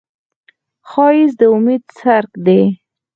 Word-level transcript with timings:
ښایست 0.89 1.35
د 1.39 1.41
امید 1.55 1.83
څرک 1.97 2.31
دی 2.45 2.61